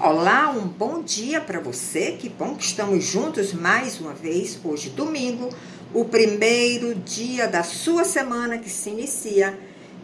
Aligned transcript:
Olá, 0.00 0.50
um 0.50 0.66
bom 0.66 1.00
dia 1.00 1.40
para 1.40 1.60
você. 1.60 2.16
Que 2.18 2.28
bom 2.28 2.56
que 2.56 2.64
estamos 2.64 3.04
juntos 3.04 3.52
mais 3.52 4.00
uma 4.00 4.12
vez, 4.12 4.58
hoje, 4.64 4.90
domingo, 4.90 5.48
o 5.94 6.04
primeiro 6.04 6.96
dia 6.96 7.46
da 7.46 7.62
sua 7.62 8.02
semana 8.02 8.58
que 8.58 8.68
se 8.68 8.90
inicia. 8.90 9.56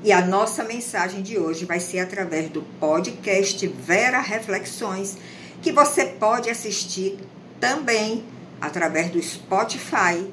E 0.05 0.13
a 0.13 0.25
nossa 0.25 0.63
mensagem 0.63 1.23
de 1.23 1.37
hoje 1.39 1.65
vai 1.65 1.81
ser 1.81 1.99
através 1.99 2.49
do 2.49 2.63
podcast 2.79 3.67
Vera 3.67 4.21
Reflexões, 4.21 5.17
que 5.61 5.73
você 5.73 6.05
pode 6.05 6.49
assistir 6.49 7.19
também 7.59 8.23
através 8.61 9.11
do 9.11 9.21
Spotify 9.21 10.25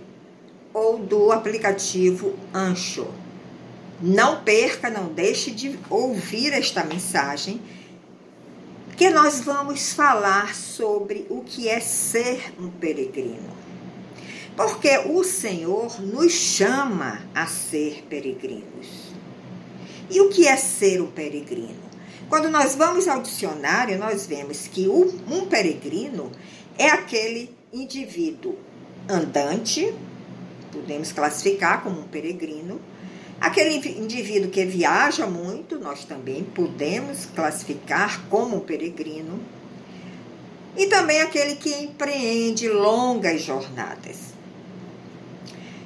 ou 0.71 0.99
do 0.99 1.31
aplicativo 1.31 2.37
Ancho. 2.53 3.07
Não 3.99 4.43
perca, 4.43 4.87
não 4.87 5.07
deixe 5.07 5.49
de 5.49 5.79
ouvir 5.89 6.53
esta 6.53 6.83
mensagem 6.83 7.59
que 8.97 9.11
nós 9.11 9.41
vamos 9.41 9.93
falar 9.93 10.55
sobre 10.55 11.27
o 11.29 11.41
que 11.41 11.69
é 11.69 11.79
ser 11.79 12.51
um 12.59 12.67
peregrino. 12.67 13.55
Porque 14.55 14.97
o 15.05 15.23
Senhor 15.23 16.01
nos 16.01 16.33
chama 16.33 17.21
a 17.35 17.45
ser 17.45 18.03
peregrinos. 18.09 19.13
E 20.09 20.19
o 20.19 20.29
que 20.29 20.47
é 20.47 20.57
ser 20.57 20.99
um 20.99 21.11
peregrino? 21.11 21.85
Quando 22.27 22.49
nós 22.49 22.73
vamos 22.73 23.07
ao 23.07 23.21
dicionário, 23.21 23.99
nós 23.99 24.25
vemos 24.25 24.67
que 24.67 24.87
um 24.89 25.45
peregrino 25.45 26.31
é 26.75 26.89
aquele 26.89 27.55
indivíduo 27.71 28.57
andante, 29.07 29.93
podemos 30.71 31.11
classificar 31.11 31.83
como 31.83 31.99
um 31.99 32.07
peregrino, 32.07 32.81
Aquele 33.39 33.75
indivíduo 33.99 34.49
que 34.49 34.65
viaja 34.65 35.27
muito, 35.27 35.79
nós 35.79 36.03
também 36.03 36.43
podemos 36.43 37.25
classificar 37.35 38.23
como 38.29 38.57
um 38.57 38.61
peregrino. 38.61 39.39
E 40.75 40.87
também 40.87 41.21
aquele 41.21 41.55
que 41.55 41.73
empreende 41.73 42.67
longas 42.67 43.41
jornadas. 43.41 44.33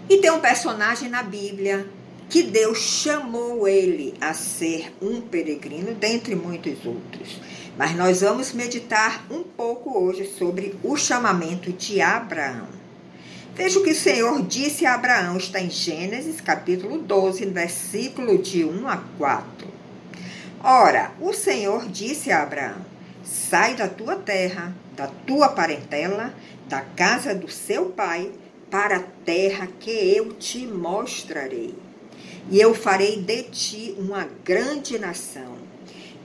E 0.09 0.17
tem 0.17 0.31
um 0.31 0.39
personagem 0.39 1.09
na 1.09 1.23
Bíblia 1.23 1.87
que 2.29 2.43
Deus 2.43 2.77
chamou 2.79 3.67
ele 3.67 4.13
a 4.21 4.33
ser 4.33 4.93
um 5.01 5.19
peregrino, 5.19 5.93
dentre 5.93 6.33
muitos 6.33 6.85
outros. 6.85 7.41
Mas 7.77 7.95
nós 7.95 8.21
vamos 8.21 8.53
meditar 8.53 9.25
um 9.29 9.43
pouco 9.43 9.97
hoje 9.97 10.25
sobre 10.37 10.75
o 10.81 10.95
chamamento 10.95 11.73
de 11.73 11.99
Abraão. 11.99 12.80
Veja 13.63 13.77
o 13.77 13.83
que 13.83 13.91
o 13.91 13.95
Senhor 13.95 14.41
disse 14.41 14.87
a 14.87 14.95
Abraão, 14.95 15.37
está 15.37 15.61
em 15.61 15.69
Gênesis 15.69 16.41
capítulo 16.41 16.97
12, 16.97 17.45
versículo 17.45 18.39
de 18.39 18.65
1 18.65 18.87
a 18.87 18.97
4. 19.19 19.67
Ora, 20.63 21.11
o 21.21 21.31
Senhor 21.31 21.87
disse 21.87 22.31
a 22.31 22.41
Abraão: 22.41 22.83
Sai 23.23 23.75
da 23.75 23.87
tua 23.87 24.15
terra, 24.15 24.75
da 24.95 25.05
tua 25.05 25.49
parentela, 25.49 26.33
da 26.67 26.81
casa 26.81 27.35
do 27.35 27.51
seu 27.51 27.85
pai, 27.85 28.31
para 28.71 28.95
a 28.95 29.03
terra 29.23 29.67
que 29.79 29.91
eu 29.91 30.33
te 30.33 30.65
mostrarei. 30.65 31.75
E 32.49 32.59
eu 32.59 32.73
farei 32.73 33.21
de 33.21 33.43
ti 33.43 33.95
uma 33.95 34.27
grande 34.43 34.97
nação. 34.97 35.55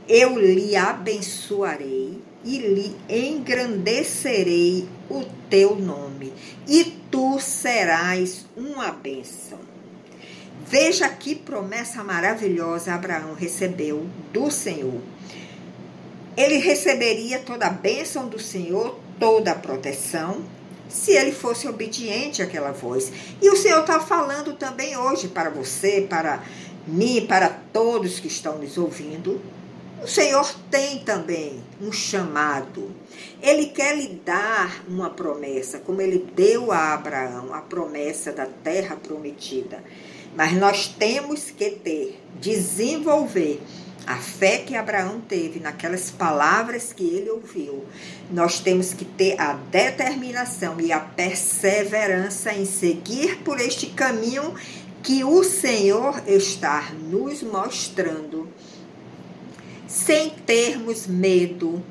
Eu 0.08 0.38
lhe 0.38 0.74
abençoarei 0.74 2.18
e 2.46 2.58
lhe 2.58 2.96
engrandecerei 3.08 4.88
o 5.10 5.24
teu 5.50 5.74
nome, 5.74 6.32
e 6.66 6.84
tu 7.10 7.40
serás 7.40 8.46
uma 8.56 8.92
bênção. 8.92 9.58
Veja 10.68 11.08
que 11.08 11.34
promessa 11.34 12.04
maravilhosa 12.04 12.94
Abraão 12.94 13.34
recebeu 13.34 14.06
do 14.32 14.50
Senhor. 14.50 15.00
Ele 16.36 16.58
receberia 16.58 17.40
toda 17.40 17.66
a 17.66 17.70
bênção 17.70 18.28
do 18.28 18.38
Senhor, 18.38 18.98
toda 19.18 19.50
a 19.50 19.56
proteção, 19.56 20.44
se 20.88 21.12
ele 21.12 21.32
fosse 21.32 21.66
obediente 21.66 22.42
àquela 22.42 22.70
voz. 22.70 23.12
E 23.42 23.50
o 23.50 23.56
Senhor 23.56 23.80
está 23.80 23.98
falando 23.98 24.54
também 24.54 24.96
hoje 24.96 25.26
para 25.26 25.50
você, 25.50 26.06
para 26.08 26.44
mim, 26.86 27.26
para 27.26 27.48
todos 27.48 28.20
que 28.20 28.28
estão 28.28 28.58
nos 28.58 28.78
ouvindo, 28.78 29.40
o 30.02 30.06
Senhor 30.06 30.54
tem 30.70 30.98
também 30.98 31.62
um 31.80 31.90
chamado. 31.90 32.90
Ele 33.42 33.66
quer 33.66 33.96
lhe 33.96 34.20
dar 34.24 34.84
uma 34.86 35.10
promessa, 35.10 35.78
como 35.78 36.00
ele 36.00 36.26
deu 36.34 36.70
a 36.70 36.92
Abraão 36.92 37.54
a 37.54 37.60
promessa 37.60 38.32
da 38.32 38.46
terra 38.46 38.96
prometida. 38.96 39.82
Mas 40.36 40.52
nós 40.52 40.86
temos 40.86 41.50
que 41.50 41.70
ter, 41.70 42.20
desenvolver 42.40 43.60
a 44.06 44.16
fé 44.16 44.58
que 44.58 44.76
Abraão 44.76 45.20
teve 45.20 45.58
naquelas 45.58 46.10
palavras 46.10 46.92
que 46.92 47.02
ele 47.02 47.30
ouviu. 47.30 47.84
Nós 48.30 48.60
temos 48.60 48.92
que 48.92 49.04
ter 49.04 49.40
a 49.40 49.54
determinação 49.54 50.80
e 50.80 50.92
a 50.92 51.00
perseverança 51.00 52.52
em 52.52 52.64
seguir 52.64 53.38
por 53.38 53.58
este 53.60 53.86
caminho 53.86 54.54
que 55.02 55.24
o 55.24 55.42
Senhor 55.42 56.22
está 56.26 56.92
nos 56.92 57.42
mostrando 57.42 58.48
sem 59.86 60.30
termos 60.30 61.06
medo 61.06 61.82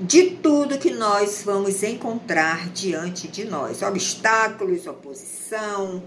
de 0.00 0.30
tudo 0.30 0.78
que 0.78 0.90
nós 0.90 1.42
vamos 1.44 1.82
encontrar 1.82 2.68
diante 2.68 3.26
de 3.26 3.44
nós. 3.44 3.82
Obstáculos, 3.82 4.86
oposição, 4.86 6.02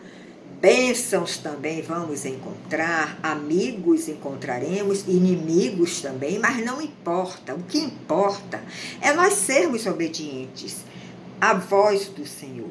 bênçãos 0.62 1.38
também 1.38 1.82
vamos 1.82 2.26
encontrar, 2.26 3.20
amigos 3.22 4.08
encontraremos, 4.08 5.02
inimigos 5.08 6.02
também, 6.02 6.40
mas 6.40 6.64
não 6.64 6.82
importa. 6.82 7.54
O 7.54 7.64
que 7.64 7.80
importa 7.80 8.64
é 9.02 9.12
nós 9.12 9.34
sermos 9.34 9.86
obedientes 9.86 10.78
à 11.40 11.54
voz 11.54 12.06
do 12.06 12.26
Senhor. 12.26 12.70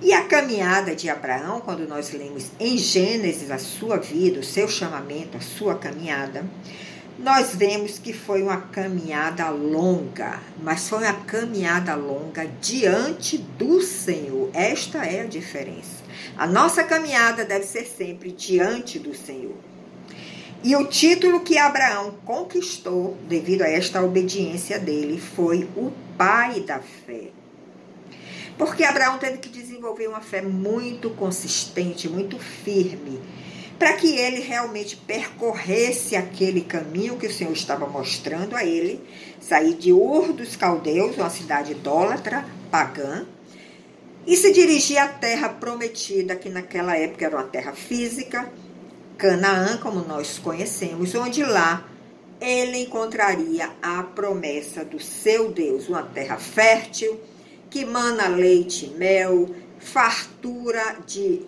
E 0.00 0.12
a 0.12 0.24
caminhada 0.24 0.96
de 0.96 1.08
Abraão, 1.08 1.60
quando 1.60 1.86
nós 1.86 2.12
lemos 2.12 2.46
em 2.58 2.76
Gênesis 2.76 3.50
a 3.50 3.58
sua 3.58 3.98
vida, 3.98 4.40
o 4.40 4.44
seu 4.44 4.66
chamamento, 4.66 5.36
a 5.36 5.40
sua 5.40 5.76
caminhada, 5.76 6.44
nós 7.18 7.54
vemos 7.54 7.98
que 7.98 8.12
foi 8.12 8.42
uma 8.42 8.56
caminhada 8.56 9.48
longa, 9.50 10.40
mas 10.62 10.88
foi 10.88 11.00
uma 11.00 11.12
caminhada 11.12 11.94
longa 11.94 12.46
diante 12.60 13.38
do 13.38 13.82
Senhor. 13.82 14.50
Esta 14.54 15.04
é 15.04 15.20
a 15.20 15.26
diferença. 15.26 16.02
A 16.36 16.46
nossa 16.46 16.82
caminhada 16.82 17.44
deve 17.44 17.64
ser 17.64 17.84
sempre 17.84 18.32
diante 18.32 18.98
do 18.98 19.14
Senhor. 19.14 19.56
E 20.64 20.74
o 20.76 20.86
título 20.86 21.40
que 21.40 21.58
Abraão 21.58 22.14
conquistou 22.24 23.16
devido 23.28 23.62
a 23.62 23.68
esta 23.68 24.02
obediência 24.02 24.78
dele 24.78 25.20
foi 25.20 25.68
o 25.76 25.92
pai 26.16 26.60
da 26.60 26.78
fé. 26.78 27.30
Porque 28.56 28.84
Abraão 28.84 29.18
teve 29.18 29.38
que 29.38 29.48
desenvolver 29.48 30.06
uma 30.06 30.20
fé 30.20 30.40
muito 30.40 31.10
consistente, 31.10 32.08
muito 32.08 32.38
firme 32.38 33.20
para 33.82 33.94
que 33.94 34.16
ele 34.16 34.38
realmente 34.38 34.94
percorresse 34.94 36.14
aquele 36.14 36.60
caminho 36.60 37.16
que 37.16 37.26
o 37.26 37.32
Senhor 37.32 37.52
estava 37.52 37.84
mostrando 37.84 38.54
a 38.54 38.64
ele, 38.64 39.00
sair 39.40 39.74
de 39.74 39.92
Ur 39.92 40.32
dos 40.32 40.54
Caldeus, 40.54 41.16
uma 41.16 41.28
cidade 41.28 41.72
idólatra, 41.72 42.44
pagã, 42.70 43.26
e 44.24 44.36
se 44.36 44.52
dirigir 44.52 44.98
à 44.98 45.08
terra 45.08 45.48
prometida, 45.48 46.36
que 46.36 46.48
naquela 46.48 46.96
época 46.96 47.26
era 47.26 47.34
uma 47.34 47.42
terra 47.42 47.72
física, 47.72 48.48
Canaã, 49.18 49.76
como 49.78 49.98
nós 50.06 50.38
conhecemos, 50.38 51.12
onde 51.16 51.42
lá 51.42 51.84
ele 52.40 52.84
encontraria 52.84 53.68
a 53.82 54.04
promessa 54.04 54.84
do 54.84 55.00
seu 55.00 55.50
Deus, 55.50 55.88
uma 55.88 56.04
terra 56.04 56.36
fértil, 56.36 57.18
que 57.68 57.84
mana 57.84 58.28
leite 58.28 58.86
e 58.86 58.90
mel, 58.96 59.48
fartura 59.80 60.98
de, 61.04 61.42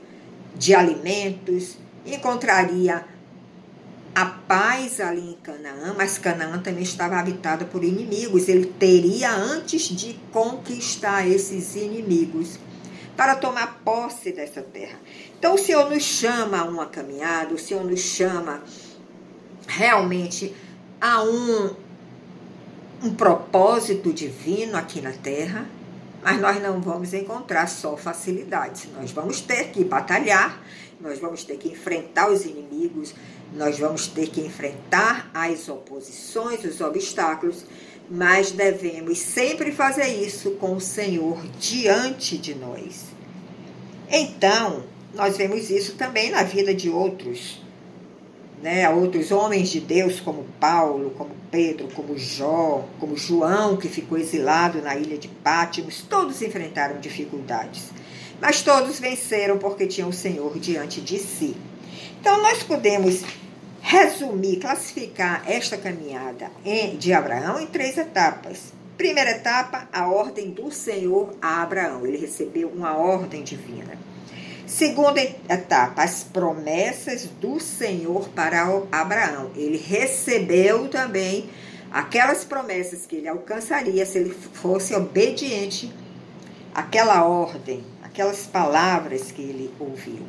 de 0.57 0.75
alimentos, 0.75 1.84
encontraria 2.07 3.05
a 4.15 4.27
paz 4.27 5.01
ali 5.01 5.31
em 5.31 5.37
Canaã, 5.43 5.95
mas 5.97 6.19
Canaã 6.19 6.59
também 6.59 6.85
estava 6.85 7.17
habitada 7.17 7.65
por 7.65 7.83
inimigos. 7.83 8.49
Ele 8.49 8.67
teria 8.67 9.33
antes 9.33 9.83
de 9.89 10.15
conquistar 10.33 11.27
esses 11.27 11.75
inimigos 11.75 12.59
para 13.17 13.35
tomar 13.35 13.81
posse 13.85 14.33
dessa 14.33 14.63
terra. 14.63 14.99
Então 15.39 15.55
o 15.55 15.59
Senhor 15.59 15.91
nos 15.91 16.03
chama 16.03 16.61
a 16.61 16.65
uma 16.65 16.87
caminhada, 16.87 17.55
o 17.55 17.59
Senhor 17.59 17.85
nos 17.85 18.01
chama 18.01 18.63
realmente 19.67 20.55
a 21.01 21.23
um, 21.23 21.75
um 23.03 23.15
propósito 23.15 24.13
divino 24.13 24.77
aqui 24.77 25.01
na 25.01 25.13
terra, 25.13 25.67
mas 26.23 26.41
nós 26.41 26.63
não 26.63 26.81
vamos 26.81 27.13
encontrar 27.13 27.69
só 27.69 27.97
facilidades. 27.97 28.89
Nós 28.97 29.11
vamos 29.13 29.41
ter 29.41 29.71
que 29.71 29.85
batalhar, 29.85 30.59
nós 31.05 31.19
vamos 31.19 31.45
ter 31.45 31.59
que 31.59 31.69
enfrentar 31.69 32.31
os 32.31 32.47
inimigos, 32.47 33.15
nós 33.55 33.79
vamos 33.79 34.09
ter 34.09 34.29
que 34.29 34.41
enfrentar 34.41 35.31
as 35.35 35.69
oposições, 35.69 36.65
os 36.65 36.81
obstáculos, 36.81 37.67
mas 38.11 38.51
devemos 38.51 39.19
sempre 39.19 39.71
fazer 39.71 40.09
isso 40.09 40.53
com 40.53 40.75
o 40.75 40.81
Senhor 40.81 41.45
diante 41.61 42.39
de 42.39 42.55
nós. 42.55 43.05
Então, 44.11 44.85
nós 45.15 45.37
vemos 45.37 45.71
isso 45.71 45.95
também 45.95 46.31
na 46.31 46.43
vida 46.43 46.75
de 46.75 46.89
outros 46.89 47.63
né, 48.63 48.89
outros 48.89 49.31
homens 49.31 49.69
de 49.69 49.79
Deus, 49.79 50.21
como 50.21 50.47
Paulo, 50.59 51.11
como 51.19 51.33
Pedro, 51.51 51.87
como 51.89 52.17
Jó, 52.17 52.89
como 52.99 53.15
João, 53.15 53.77
que 53.77 53.91
ficou 53.91 54.17
exilado 54.17 54.81
na 54.81 54.97
ilha 54.97 55.19
de 55.19 55.29
Pátimos, 55.29 56.01
todos 56.09 56.41
enfrentaram 56.41 56.99
dificuldades. 56.99 57.91
Mas 58.45 58.61
todos 58.61 59.01
venceram 59.01 59.57
porque 59.57 59.87
tinham 59.87 60.11
o 60.11 60.13
Senhor 60.13 60.59
diante 60.59 61.01
de 61.01 61.19
si. 61.19 61.57
Então, 62.21 62.43
nós 62.43 62.63
podemos 62.63 63.23
resumir, 63.81 64.59
classificar 64.59 65.43
esta 65.47 65.79
caminhada 65.79 66.51
de 66.99 67.15
Abraão 67.15 67.59
em 67.59 67.67
três 67.67 67.97
etapas. 67.97 68.75
Primeira 68.99 69.31
etapa, 69.31 69.89
a 69.91 70.09
ordem 70.09 70.51
do 70.51 70.71
Senhor 70.71 71.35
a 71.41 71.63
Abraão. 71.63 72.07
Ele 72.07 72.19
recebeu 72.19 72.69
uma 72.69 72.95
ordem 72.99 73.43
divina. 73.43 73.97
Segunda 74.67 75.23
etapa, 75.23 76.03
as 76.03 76.23
promessas 76.23 77.25
do 77.41 77.59
Senhor 77.59 78.29
para 78.29 78.67
Abraão. 78.93 79.53
Ele 79.57 79.79
recebeu 79.79 80.87
também 80.89 81.49
aquelas 81.91 82.45
promessas 82.45 83.07
que 83.07 83.17
ele 83.17 83.29
alcançaria 83.29 84.05
se 84.05 84.19
ele 84.19 84.37
fosse 84.53 84.95
obediente 84.95 85.91
àquela 86.75 87.25
ordem, 87.25 87.83
aquelas 88.15 88.47
palavras 88.47 89.33
que 89.33 89.43
ele 89.43 89.75
ouviu. 89.81 90.21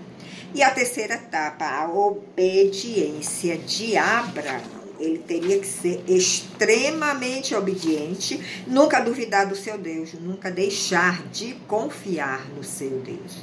E 0.56 0.64
a 0.64 0.72
terceira 0.72 1.14
etapa, 1.14 1.66
a 1.66 1.88
obediência 1.88 3.60
de 3.60 3.96
Abraão. 3.96 4.86
Ele 5.00 5.20
teria 5.20 5.60
que 5.60 5.68
ser 5.68 6.04
extremamente 6.08 7.54
obediente, 7.54 8.42
nunca 8.66 9.02
duvidar 9.02 9.46
do 9.46 9.56
seu 9.56 9.78
Deus, 9.78 10.14
nunca 10.14 10.50
deixar 10.50 11.28
de 11.28 11.54
confiar 11.68 12.48
no 12.56 12.64
seu 12.64 12.90
Deus. 13.02 13.38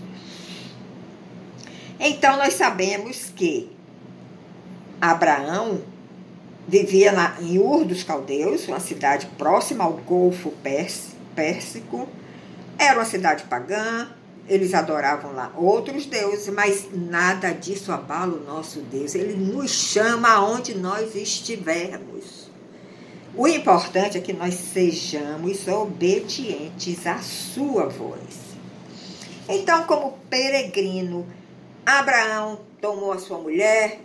Então 2.00 2.36
nós 2.36 2.54
sabemos 2.54 3.30
que 3.36 3.70
Abraão 5.00 5.82
vivia 6.66 7.12
na, 7.12 7.36
em 7.40 7.58
Ur 7.58 7.84
dos 7.84 8.02
Caldeus, 8.02 8.66
uma 8.66 8.80
cidade 8.80 9.26
próxima 9.38 9.84
ao 9.84 9.92
Golfo 9.92 10.52
Pérsico. 11.34 12.08
Era 12.78 12.98
uma 12.98 13.04
cidade 13.04 13.44
pagã, 13.44 14.08
eles 14.48 14.74
adoravam 14.74 15.32
lá 15.32 15.52
outros 15.56 16.06
deuses, 16.06 16.48
mas 16.48 16.88
nada 16.92 17.52
disso 17.52 17.92
abala 17.92 18.34
o 18.34 18.44
nosso 18.44 18.80
Deus. 18.80 19.14
Ele 19.14 19.34
nos 19.34 19.70
chama 19.70 20.30
aonde 20.30 20.74
nós 20.74 21.14
estivermos. 21.14 22.50
O 23.34 23.48
importante 23.48 24.18
é 24.18 24.20
que 24.20 24.32
nós 24.32 24.54
sejamos 24.54 25.66
obedientes 25.66 27.06
à 27.06 27.18
sua 27.18 27.88
voz. 27.88 28.52
Então, 29.48 29.84
como 29.84 30.18
peregrino, 30.28 31.26
Abraão 31.84 32.60
tomou 32.80 33.12
a 33.12 33.18
sua 33.18 33.38
mulher, 33.38 34.00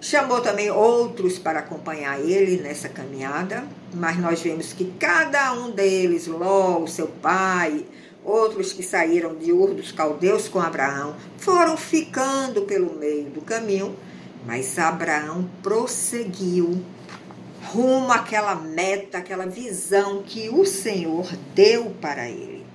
chamou 0.00 0.40
também 0.40 0.70
outros 0.70 1.38
para 1.38 1.60
acompanhar 1.60 2.20
ele 2.20 2.56
nessa 2.62 2.88
caminhada, 2.88 3.64
mas 3.92 4.18
nós 4.18 4.40
vemos 4.40 4.72
que 4.72 4.92
cada 4.98 5.52
um 5.52 5.70
deles, 5.70 6.26
Ló, 6.26 6.86
seu 6.86 7.08
pai, 7.08 7.84
outros 8.26 8.72
que 8.72 8.82
saíram 8.82 9.36
de 9.36 9.52
Ur 9.52 9.72
dos 9.72 9.92
Caldeus 9.92 10.48
com 10.48 10.58
Abraão, 10.58 11.14
foram 11.38 11.76
ficando 11.76 12.62
pelo 12.62 12.94
meio 12.94 13.30
do 13.30 13.40
caminho, 13.40 13.96
mas 14.44 14.78
Abraão 14.78 15.48
prosseguiu 15.62 16.82
rumo 17.72 18.12
àquela 18.12 18.54
meta, 18.54 19.18
aquela 19.18 19.46
visão 19.46 20.22
que 20.22 20.48
o 20.48 20.64
Senhor 20.64 21.28
deu 21.54 21.90
para 22.00 22.28
ele. 22.28 22.66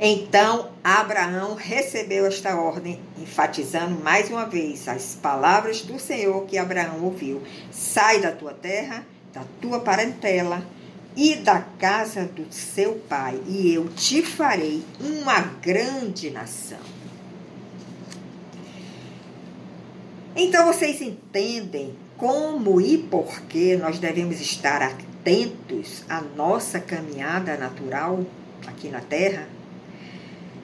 Então 0.00 0.70
Abraão 0.82 1.54
recebeu 1.54 2.24
esta 2.26 2.54
ordem, 2.54 3.00
enfatizando 3.20 4.00
mais 4.00 4.30
uma 4.30 4.46
vez 4.46 4.86
as 4.86 5.16
palavras 5.20 5.82
do 5.82 5.98
Senhor 5.98 6.44
que 6.46 6.56
Abraão 6.56 7.02
ouviu: 7.02 7.42
Sai 7.72 8.20
da 8.20 8.30
tua 8.30 8.52
terra, 8.52 9.04
da 9.32 9.42
tua 9.60 9.80
parentela 9.80 10.64
e 11.18 11.34
da 11.34 11.58
casa 11.58 12.26
do 12.26 12.46
seu 12.48 12.94
pai, 13.08 13.40
e 13.48 13.74
eu 13.74 13.88
te 13.88 14.22
farei 14.22 14.84
uma 15.00 15.40
grande 15.40 16.30
nação. 16.30 16.78
Então 20.36 20.72
vocês 20.72 21.02
entendem 21.02 21.96
como 22.16 22.80
e 22.80 22.96
por 22.96 23.40
que 23.48 23.74
nós 23.74 23.98
devemos 23.98 24.40
estar 24.40 24.80
atentos 24.80 26.04
à 26.08 26.20
nossa 26.20 26.78
caminhada 26.78 27.56
natural 27.56 28.24
aqui 28.64 28.88
na 28.88 29.00
terra? 29.00 29.48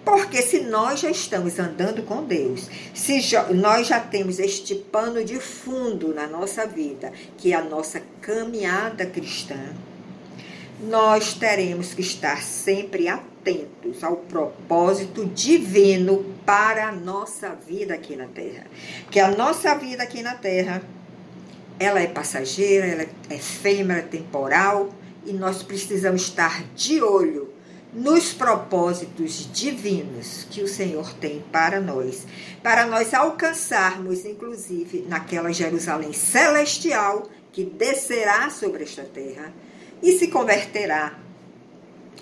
Porque 0.04 0.40
se 0.40 0.60
nós 0.60 1.00
já 1.00 1.10
estamos 1.10 1.58
andando 1.58 2.04
com 2.04 2.22
Deus, 2.22 2.68
se 2.94 3.18
já, 3.18 3.52
nós 3.52 3.88
já 3.88 3.98
temos 3.98 4.38
este 4.38 4.76
pano 4.76 5.24
de 5.24 5.40
fundo 5.40 6.14
na 6.14 6.28
nossa 6.28 6.64
vida, 6.64 7.12
que 7.36 7.52
é 7.52 7.56
a 7.56 7.64
nossa 7.64 8.00
caminhada 8.20 9.04
cristã, 9.04 9.74
nós 10.88 11.34
teremos 11.34 11.94
que 11.94 12.02
estar 12.02 12.42
sempre 12.42 13.08
atentos 13.08 14.04
ao 14.04 14.16
propósito 14.16 15.24
divino 15.26 16.24
para 16.44 16.88
a 16.88 16.92
nossa 16.92 17.50
vida 17.50 17.94
aqui 17.94 18.16
na 18.16 18.26
Terra. 18.26 18.66
Que 19.10 19.20
a 19.20 19.30
nossa 19.30 19.74
vida 19.74 20.02
aqui 20.02 20.22
na 20.22 20.34
Terra, 20.34 20.82
ela 21.78 22.00
é 22.00 22.06
passageira, 22.06 22.86
ela 22.86 23.02
é 23.02 23.34
efêmera, 23.34 24.02
temporal, 24.02 24.90
e 25.24 25.32
nós 25.32 25.62
precisamos 25.62 26.22
estar 26.22 26.64
de 26.74 27.02
olho 27.02 27.52
nos 27.92 28.32
propósitos 28.32 29.48
divinos 29.52 30.46
que 30.50 30.62
o 30.62 30.68
Senhor 30.68 31.14
tem 31.14 31.42
para 31.52 31.80
nós, 31.80 32.26
para 32.62 32.86
nós 32.86 33.14
alcançarmos, 33.14 34.24
inclusive, 34.24 35.06
naquela 35.08 35.52
Jerusalém 35.52 36.12
celestial 36.12 37.28
que 37.52 37.64
descerá 37.64 38.50
sobre 38.50 38.82
esta 38.82 39.04
terra 39.04 39.52
e 40.04 40.18
se 40.18 40.28
converterá 40.28 41.14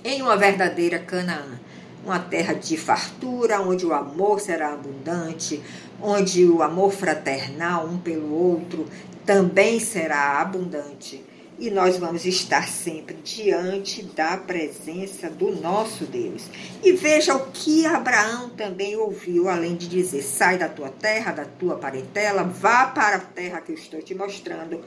em 0.05 0.23
uma 0.23 0.37
verdadeira 0.37 1.01
Canaã, 1.01 1.61
uma 2.05 2.19
terra 2.19 2.55
de 2.55 2.77
fartura, 2.77 3.61
onde 3.61 3.85
o 3.85 3.93
amor 3.93 4.41
será 4.41 4.73
abundante, 4.73 5.61
onde 6.01 6.45
o 6.45 6.63
amor 6.63 6.93
fraternal 6.93 7.87
um 7.87 7.99
pelo 7.99 8.33
outro 8.33 8.87
também 9.27 9.81
será 9.81 10.41
abundante 10.41 11.25
e 11.59 11.71
nós 11.71 11.97
vamos 11.97 12.25
estar 12.25 12.67
sempre 12.67 13.15
diante 13.23 14.03
da 14.03 14.37
presença 14.37 15.31
do 15.31 15.55
nosso 15.55 16.05
Deus. 16.05 16.47
E 16.83 16.93
veja 16.93 17.37
o 17.37 17.53
que 17.53 17.87
Abraão 17.87 18.51
também 18.51 18.97
ouviu, 18.97 19.49
além 19.49 19.77
de 19.77 19.89
dizer: 19.89 20.23
sai 20.23 20.59
da 20.59 20.69
tua 20.69 20.89
terra, 20.89 21.31
da 21.31 21.45
tua 21.45 21.77
parentela, 21.77 22.43
vá 22.43 22.87
para 22.87 23.17
a 23.17 23.21
terra 23.21 23.61
que 23.61 23.71
eu 23.71 23.77
estou 23.77 24.03
te 24.03 24.15
mostrando. 24.15 24.81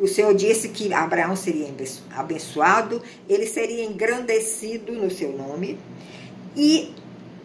O 0.00 0.08
Senhor 0.08 0.34
disse 0.34 0.70
que 0.70 0.94
Abraão 0.94 1.36
seria 1.36 1.68
abençoado, 2.16 3.02
ele 3.28 3.46
seria 3.46 3.84
engrandecido 3.84 4.92
no 4.92 5.10
seu 5.10 5.30
nome. 5.36 5.78
E 6.56 6.94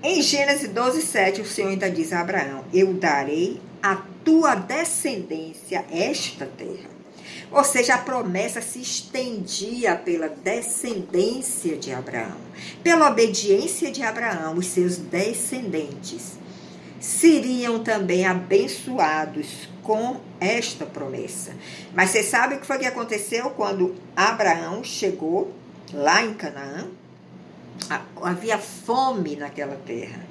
em 0.01 0.21
Gênesis 0.21 0.69
12, 0.69 1.01
7, 1.01 1.41
o 1.41 1.45
Senhor 1.45 1.71
ainda 1.71 1.91
diz 1.91 2.13
a 2.13 2.21
Abraão: 2.21 2.63
Eu 2.73 2.93
darei 2.93 3.59
à 3.83 3.97
tua 4.23 4.55
descendência 4.55 5.83
esta 5.91 6.45
terra. 6.45 6.95
Ou 7.51 7.63
seja, 7.63 7.95
a 7.95 7.97
promessa 7.97 8.61
se 8.61 8.79
estendia 8.79 9.97
pela 9.97 10.29
descendência 10.29 11.75
de 11.75 11.91
Abraão. 11.91 12.37
Pela 12.81 13.09
obediência 13.09 13.91
de 13.91 14.01
Abraão, 14.01 14.57
os 14.57 14.67
seus 14.67 14.95
descendentes 14.97 16.37
seriam 17.01 17.83
também 17.83 18.25
abençoados 18.25 19.67
com 19.85 20.17
esta 20.41 20.83
promessa. 20.83 21.53
Mas 21.93 22.09
você 22.09 22.23
sabe 22.23 22.55
o 22.55 22.59
que 22.59 22.65
foi 22.65 22.79
que 22.79 22.87
aconteceu 22.87 23.51
quando 23.51 23.95
Abraão 24.15 24.83
chegou 24.83 25.53
lá 25.93 26.23
em 26.23 26.33
Canaã? 26.33 26.87
Havia 28.21 28.57
fome 28.57 29.35
naquela 29.35 29.75
terra. 29.85 30.25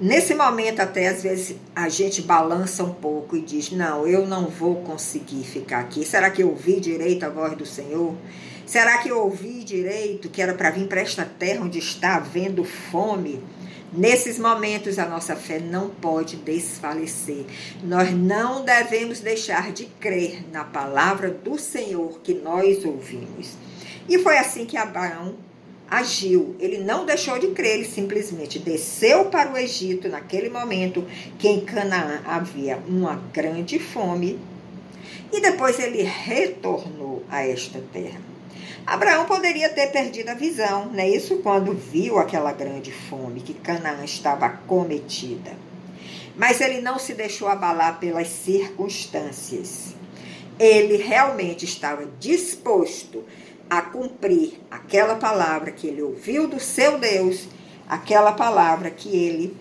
Nesse 0.00 0.34
momento, 0.34 0.80
até 0.80 1.08
às 1.08 1.22
vezes 1.22 1.56
a 1.74 1.88
gente 1.88 2.22
balança 2.22 2.84
um 2.84 2.94
pouco 2.94 3.36
e 3.36 3.40
diz: 3.40 3.72
Não, 3.72 4.06
eu 4.06 4.24
não 4.26 4.46
vou 4.46 4.76
conseguir 4.82 5.44
ficar 5.44 5.80
aqui. 5.80 6.04
Será 6.04 6.30
que 6.30 6.42
eu 6.42 6.50
ouvi 6.50 6.78
direito 6.78 7.24
a 7.24 7.28
voz 7.28 7.56
do 7.56 7.66
Senhor? 7.66 8.14
Será 8.66 8.98
que 8.98 9.08
eu 9.08 9.18
ouvi 9.18 9.64
direito 9.64 10.28
que 10.28 10.40
era 10.40 10.54
para 10.54 10.70
vir 10.70 10.86
para 10.86 11.00
esta 11.00 11.24
terra 11.24 11.64
onde 11.64 11.78
está 11.78 12.16
havendo 12.16 12.64
fome? 12.64 13.42
Nesses 13.96 14.40
momentos, 14.40 14.98
a 14.98 15.06
nossa 15.06 15.36
fé 15.36 15.60
não 15.60 15.88
pode 15.88 16.34
desfalecer. 16.36 17.44
Nós 17.82 18.10
não 18.10 18.64
devemos 18.64 19.20
deixar 19.20 19.70
de 19.70 19.84
crer 20.00 20.44
na 20.50 20.64
palavra 20.64 21.30
do 21.30 21.56
Senhor 21.56 22.18
que 22.20 22.34
nós 22.34 22.84
ouvimos. 22.84 23.52
E 24.08 24.18
foi 24.18 24.36
assim 24.36 24.66
que 24.66 24.76
Abraão 24.76 25.36
agiu. 25.88 26.56
Ele 26.58 26.78
não 26.78 27.06
deixou 27.06 27.38
de 27.38 27.48
crer, 27.48 27.76
ele 27.76 27.84
simplesmente 27.84 28.58
desceu 28.58 29.26
para 29.26 29.52
o 29.52 29.56
Egito 29.56 30.08
naquele 30.08 30.48
momento 30.48 31.06
que 31.38 31.46
em 31.46 31.60
Canaã 31.60 32.20
havia 32.24 32.78
uma 32.88 33.22
grande 33.32 33.78
fome 33.78 34.40
e 35.32 35.40
depois 35.40 35.78
ele 35.78 36.02
retornou 36.02 37.22
a 37.30 37.46
esta 37.46 37.80
terra. 37.92 38.33
Abraão 38.86 39.24
poderia 39.24 39.68
ter 39.70 39.86
perdido 39.88 40.28
a 40.28 40.34
visão, 40.34 40.86
não 40.86 40.98
é 40.98 41.08
isso? 41.08 41.38
Quando 41.38 41.72
viu 41.72 42.18
aquela 42.18 42.52
grande 42.52 42.92
fome, 42.92 43.40
que 43.40 43.54
Canaã 43.54 44.04
estava 44.04 44.48
cometida. 44.48 45.52
Mas 46.36 46.60
ele 46.60 46.80
não 46.80 46.98
se 46.98 47.14
deixou 47.14 47.48
abalar 47.48 47.98
pelas 47.98 48.28
circunstâncias. 48.28 49.94
Ele 50.58 50.96
realmente 50.96 51.64
estava 51.64 52.06
disposto 52.20 53.24
a 53.70 53.80
cumprir 53.80 54.60
aquela 54.70 55.16
palavra 55.16 55.70
que 55.70 55.86
ele 55.86 56.02
ouviu 56.02 56.46
do 56.46 56.60
seu 56.60 56.98
Deus, 56.98 57.48
aquela 57.88 58.32
palavra 58.32 58.90
que 58.90 59.08
ele 59.08 59.56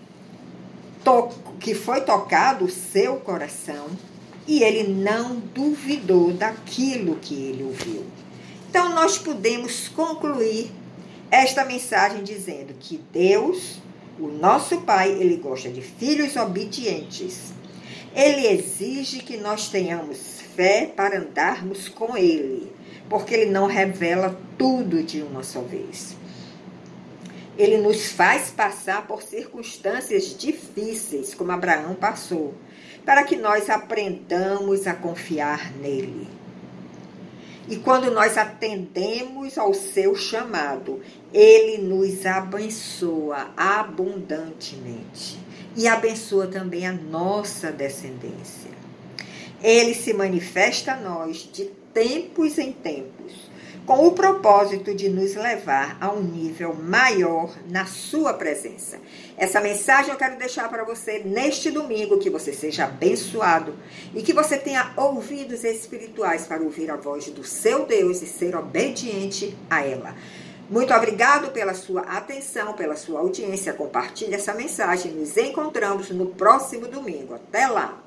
que 1.59 1.73
foi 1.75 2.01
tocado 2.01 2.65
o 2.65 2.69
seu 2.69 3.17
coração 3.17 3.87
e 4.47 4.63
ele 4.63 4.83
não 4.93 5.35
duvidou 5.35 6.31
daquilo 6.31 7.15
que 7.15 7.33
ele 7.33 7.63
ouviu. 7.63 8.03
Então 8.73 8.89
nós 8.89 9.19
podemos 9.19 9.87
concluir 9.87 10.71
esta 11.29 11.63
mensagem 11.63 12.23
dizendo 12.23 12.73
que 12.79 12.97
Deus, 13.13 13.77
o 14.19 14.29
nosso 14.29 14.81
Pai, 14.81 15.11
ele 15.11 15.37
gosta 15.37 15.69
de 15.69 15.79
filhos 15.79 16.35
obedientes. 16.35 17.53
Ele 18.15 18.47
exige 18.47 19.19
que 19.19 19.37
nós 19.37 19.69
tenhamos 19.69 20.41
fé 20.55 20.87
para 20.87 21.19
andarmos 21.19 21.87
com 21.87 22.17
ele 22.17 22.73
porque 23.07 23.35
ele 23.35 23.51
não 23.51 23.67
revela 23.67 24.35
tudo 24.57 25.03
de 25.03 25.21
uma 25.21 25.43
só 25.43 25.61
vez. 25.61 26.17
Ele 27.55 27.77
nos 27.77 28.07
faz 28.07 28.49
passar 28.49 29.05
por 29.05 29.21
circunstâncias 29.21 30.35
difíceis, 30.35 31.35
como 31.35 31.51
Abraão 31.51 31.93
passou, 31.93 32.55
para 33.05 33.21
que 33.21 33.35
nós 33.35 33.69
aprendamos 33.69 34.87
a 34.87 34.95
confiar 34.95 35.71
nele. 35.73 36.27
E 37.67 37.77
quando 37.77 38.11
nós 38.11 38.37
atendemos 38.37 39.57
ao 39.57 39.73
seu 39.73 40.15
chamado, 40.15 41.01
ele 41.33 41.77
nos 41.77 42.25
abençoa 42.25 43.51
abundantemente 43.55 45.39
e 45.75 45.87
abençoa 45.87 46.47
também 46.47 46.85
a 46.85 46.91
nossa 46.91 47.71
descendência. 47.71 48.71
Ele 49.61 49.93
se 49.93 50.13
manifesta 50.13 50.93
a 50.93 50.97
nós 50.97 51.49
de 51.51 51.65
tempos 51.93 52.57
em 52.57 52.73
tempos, 52.73 53.49
com 53.85 54.07
o 54.07 54.11
propósito 54.11 54.93
de 54.93 55.09
nos 55.09 55.35
levar 55.35 55.97
a 55.99 56.11
um 56.11 56.21
nível 56.21 56.73
maior 56.73 57.53
na 57.69 57.85
sua 57.85 58.33
presença. 58.33 58.97
Essa 59.37 59.59
mensagem 59.59 60.11
eu 60.11 60.17
quero 60.17 60.37
deixar 60.37 60.69
para 60.69 60.83
você 60.83 61.19
neste 61.19 61.69
domingo, 61.69 62.19
que 62.19 62.29
você 62.29 62.53
seja 62.53 62.85
abençoado 62.85 63.75
e 64.13 64.21
que 64.21 64.33
você 64.33 64.57
tenha 64.57 64.93
ouvidos 64.95 65.63
espirituais 65.63 66.45
para 66.45 66.61
ouvir 66.61 66.89
a 66.89 66.95
voz 66.95 67.25
do 67.29 67.43
seu 67.43 67.85
Deus 67.85 68.21
e 68.21 68.27
ser 68.27 68.55
obediente 68.55 69.55
a 69.69 69.85
ela. 69.85 70.15
Muito 70.69 70.93
obrigado 70.93 71.51
pela 71.51 71.73
sua 71.73 72.01
atenção, 72.01 72.73
pela 72.73 72.95
sua 72.95 73.19
audiência. 73.19 73.73
Compartilhe 73.73 74.33
essa 74.33 74.53
mensagem. 74.53 75.11
Nos 75.11 75.35
encontramos 75.35 76.09
no 76.09 76.27
próximo 76.27 76.87
domingo. 76.87 77.35
Até 77.35 77.67
lá! 77.67 78.02